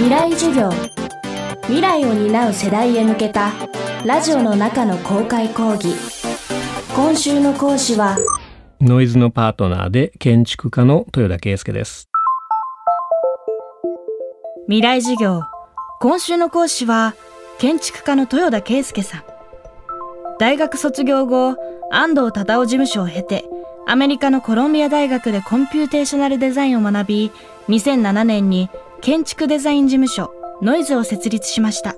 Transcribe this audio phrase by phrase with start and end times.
[0.00, 0.70] 未来授業。
[1.64, 3.52] 未来を担う世代へ向けた
[4.06, 5.94] ラジオの中の公開講義。
[6.96, 8.16] 今週の講師は
[8.80, 12.08] noizのパートナーで建築家の豊田啓介です。
[14.68, 15.42] 未来授業。
[16.00, 17.14] 今週の講師は
[17.58, 19.24] 建築家の豊田啓介さん。
[20.38, 21.56] 大学卒業後
[21.92, 23.44] 安藤忠雄事務所を経て
[23.86, 27.30] アメリカのコロンビア大学でコンピューテーショナルデザインを学び
[27.68, 28.70] 2007年に
[29.02, 31.96] 建築デザイン事務所 noizを設立しました。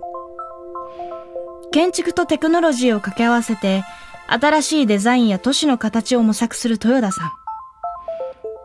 [1.73, 3.83] 建築とテクノロジーを掛け合わせて
[4.29, 7.33] 新しいデザインや都市の形を模索する豊田さん。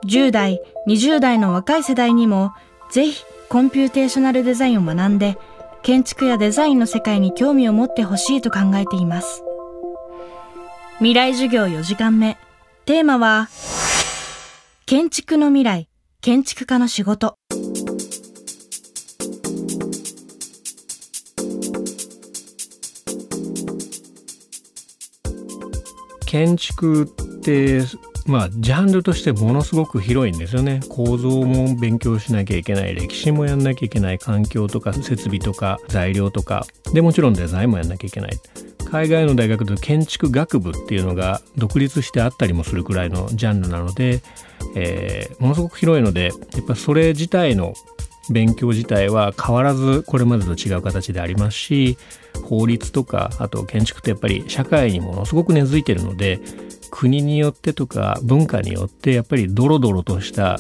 [0.06, 2.54] 10代20代の若い世代にも
[2.92, 5.38] ぜひコンピューテーショナルデザインを学んで
[5.82, 9.44] 建築やデザインの世界に興味を持ってほしいと考えています。
[10.98, 12.38] 未来授業4時間目。
[12.86, 13.50] テーマは
[14.86, 15.90] 建築の未来
[16.22, 17.38] 建築家の仕事。
[26.38, 27.08] 建築っ
[27.42, 27.82] て
[28.28, 30.82] まあジャンルとしてものすごく広いんですよね。
[30.88, 32.94] 構造も勉強しなきゃいけない。
[32.94, 34.20] 歴史もやんなきゃいけない。
[34.20, 36.68] 環境とか設備とか材料とか。
[36.94, 38.38] でもちろんデザインもやんなきゃいけない。
[38.86, 44.22] 海外の大学で建築学部っていうのが独立してあったりもするくらいのジャンルなので、
[44.76, 47.74] えー、ものすごく広いのでやっぱそれ自体の
[48.30, 51.98] 勉強自体は変わらずこれまでと違う形でありますし
[52.44, 56.40] 法律とかあと建築ってやっぱり社会にものすごく根付いてるので
[56.92, 60.60] 国によってとか文化によってやっぱりドロドロとした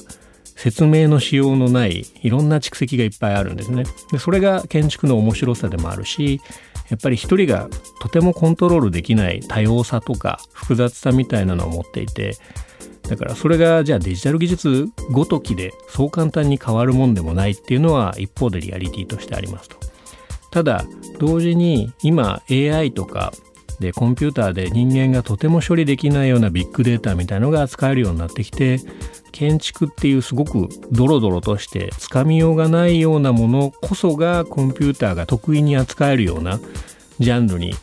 [0.55, 3.83] 説明のしようのないいろんな蓄積がいっぱいあるんですね。
[4.11, 6.41] でそれが建築の面白さでもあるし
[6.89, 7.69] やっぱり一人が
[8.01, 12.37] とてもコントロールできない多様さとか複雑さみたいなのを持っていて
[13.07, 19.77] だからそれがじゃあデジタル技術ごときでそう簡単に変わるもんでもないっていうのは一方でリアリティとしてありますと。
[20.51, 20.85] ただ
[21.19, 23.33] 同時に今 AI とか
[23.79, 28.79] でコンピューターで人間がとても処理できないようなビッグデータみたいのが扱えるようになってきて
[29.31, 36.59] 建築っていうすごくドロドロとしてつかみようがないようなものこそがコンピューターが得意に扱えるような
[37.19, 37.75] ジャンルに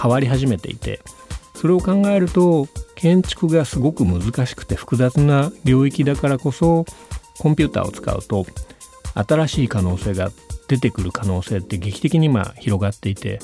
[0.00, 1.00] 変わり始めていて
[1.56, 2.68] それを考えると
[3.02, 6.86] 建築がすごく難しくて複雑な領域だからこそ
[7.40, 8.46] コンピューターを使うと
[9.14, 10.30] 新しい可能性が
[10.68, 13.40] 出てくる可能性って劇的に今広がっていて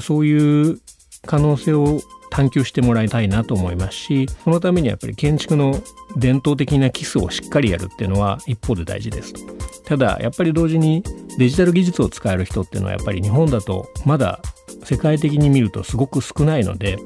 [0.00, 0.80] そういう
[1.26, 2.00] 可能性を
[2.30, 5.78] 探求してもらいたいなと思いますしそのためにやっぱり建築の
[6.16, 9.34] 伝統的な基礎をしっかりやるっていうのは一方で大事です。
[9.84, 11.02] ただやっぱり同時に
[11.38, 14.40] デジタル技術を使える人っていうのはやっぱり日本だとまだ
[14.82, 16.98] 世界的に見るとすごく少ないので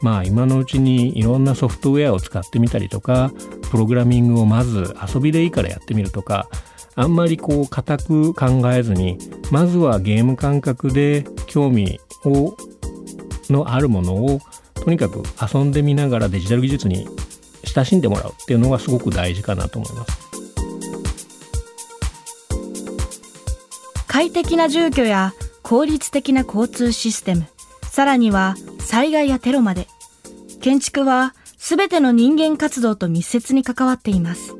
[0.00, 3.32] まあ今のうちにいろんなソフトウェアを使ってみたりとか
[3.70, 6.48] プログラミングをまず遊びでいいからやってみるとか
[6.94, 9.18] あんまりこう固く考えずに
[9.50, 12.56] まずはゲーム感覚で興味を
[13.50, 14.40] のあるものを
[14.74, 17.08] とにかく遊んでみながらデジタル技術に
[17.64, 20.26] 親しんでもらうっていうのがすごく大事かなと思います。
[24.06, 27.46] 快適な住居や効率的な交通システム、
[27.96, 29.88] さらには災害やテロまで、
[30.60, 34.52] 建築は全ての人間活動と密接に関わっています。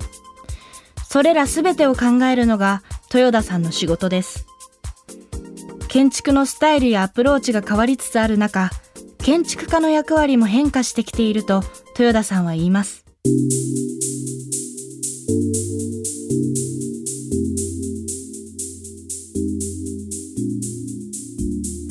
[1.07, 2.83] それら全てを考えるのが
[3.13, 4.47] 豊田さんの仕事です。
[5.89, 8.71] 建築のスタイルやアプローチが変わりつつある中、
[9.19, 11.63] 建築家の役割も変化してきていると
[11.99, 13.05] 豊田さんは言います。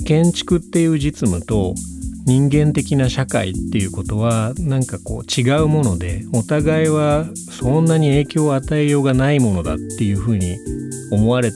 [0.06, 1.74] 建築っていう実務と
[2.26, 10.58] 人間的な社会っていうことはなんかこう違うものでお互いはそんなに影響を与えようがないものだっていうふうに
[11.12, 11.52] 思われ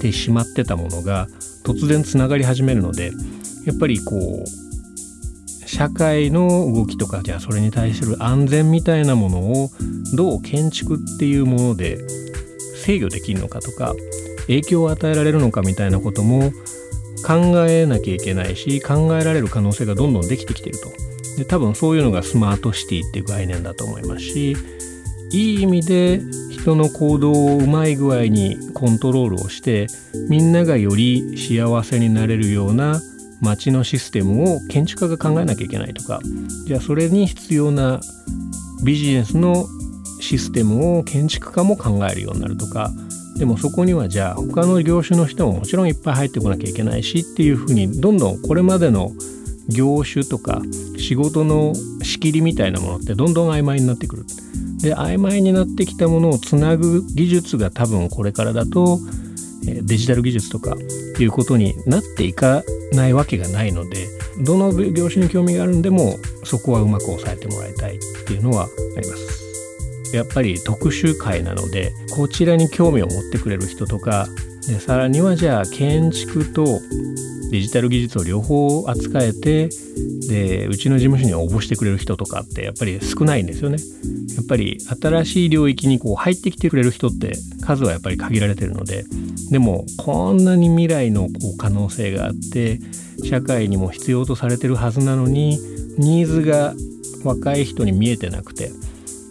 [0.00, 1.28] てしまってたものが
[1.64, 3.12] 突然つながり始めるので
[3.64, 9.70] やっぱりこう社会の動きとかじゃあそれに対する安全みたいなものを
[10.14, 11.98] どう建築っていうもので
[12.76, 13.94] 制御できるのかとか
[14.46, 16.50] 影響を与えられるのかみたいなことも
[17.26, 17.36] 考
[17.68, 20.90] えなきゃいけないし考えられる可能性がどんどんできてきてると。
[21.36, 24.56] で多分そういうのがスマートシティっていう概念だと思いますし
[25.32, 26.20] いい意味で
[26.50, 29.86] 人の行動をうまい具合にコントロールをして
[30.28, 33.00] みんながより幸せになれるような
[33.40, 36.20] 街のシステムを建築家が考えなきゃいけないとか
[36.66, 38.00] じゃあそれに必要な
[38.84, 39.66] ビジネスの
[40.20, 42.90] システムを建築家も考えるようになるとか
[43.36, 49.12] でもそこにはじゃあ他の業種の人ももちろんいっぱい入ってこなきゃいけないしっていうふうにどんどんこれまでの
[49.68, 50.60] 業種とか
[50.98, 51.72] 仕事の
[52.02, 54.24] 仕切りみたいなものってどんどん曖昧になってくる。
[54.82, 58.98] で曖昧になってきたものをつなぐ技術が多分これからだと
[59.62, 60.74] デジタル技術とか
[61.18, 62.62] いうことになっていか
[62.92, 64.08] ないわけがないので
[64.42, 68.64] どの業種に興味があるんでもそこはうまく抑えてもらいたいっていうのは
[68.96, 69.49] あります。
[70.12, 74.28] やっぱり特殊会なのでこちらに興味を持ってくれる人とか
[74.66, 76.80] でさらにはじゃあ建築と
[77.50, 79.68] デジタル技術を両方扱えて
[80.28, 83.78] でうちの事務所に応募してくれる人とかってやっぱり少ないんですよね。
[84.36, 89.04] やっぱり新しい領域にこう入ってきてくれる人って数はやっぱり限られてるので
[89.50, 92.78] でもこんなに未来のこう可能性があって
[93.24, 95.58] 社会にも必要とされてるはずなのに
[95.98, 96.74] ニーズが
[97.24, 98.70] 若い人に見えてなくて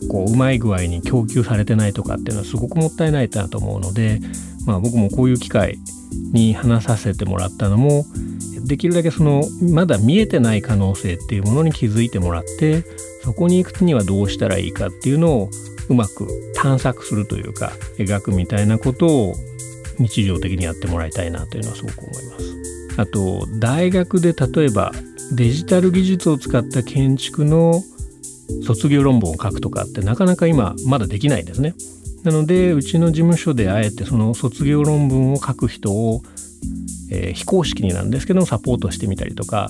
[0.07, 4.19] こううまい具合に供給されてないとかっていうのはすごくもったいないなと思うので、
[4.65, 5.77] まあ、僕もこういう機会
[6.31, 8.05] に話させてもらったのも
[8.65, 9.43] できるだけその
[9.73, 12.83] まだ見えてない可能性っていうものに気づいてもらって
[13.23, 15.49] そこに行くにはどうしたらいいかっていうのを
[15.89, 19.35] うまく探索するというか描くみたいなことを
[19.97, 22.55] 日常的にやってもらいたいなというのはすごく思います。
[22.97, 24.91] あと大学で例えば
[25.31, 27.83] デジタル技術を使った建築の
[28.63, 31.75] 卒業論文を書くとかってなかなか今まだできないですね。
[32.23, 36.21] なのでうちの事務所であえてその卒業論文を書く人を、
[37.11, 39.69] えー、非公式になんですけどサポートしてみたりとか、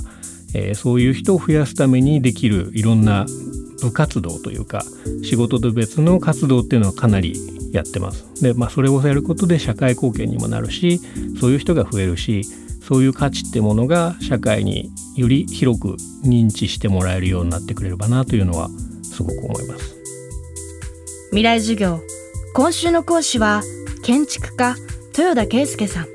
[0.55, 3.25] えー、そういう人を増やすためにできるいろんな
[3.81, 4.83] 部活動というか
[5.23, 7.35] 仕事と別の活動っていうのはかなり
[7.71, 8.25] やってます。
[8.41, 10.99] でまあそれをやることで社会貢献にもなるし
[11.39, 12.41] そういう人が増えるし
[12.89, 15.89] そういう価値ってものが社会により広く
[16.23, 18.67] 認知してもらえるようになってくれればなというのは
[19.03, 19.95] すごく思います。
[21.27, 21.99] 未来授業。
[22.55, 23.61] 今週の講師は
[24.01, 24.75] 建築家
[25.15, 26.07] 豊田圭介さん。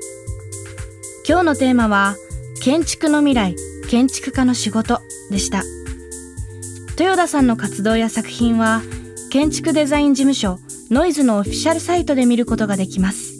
[1.25, 2.17] 今日のテーマは
[2.61, 3.55] 建築の未来
[3.89, 4.99] 建築家の仕事
[5.31, 5.63] でした。
[6.99, 8.81] 豊田さんの活動や作品は
[9.31, 10.59] 建築デザイン事務所
[10.91, 13.34] ノイズのオフィシャルサイトで見ることができます。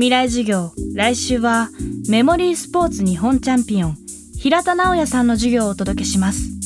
[0.00, 0.72] 未来授業。
[0.94, 1.68] 来週は
[2.08, 3.96] メモリースポーツ日本チャンピオン
[4.34, 6.59] 平田直也さんの授業をお届けします。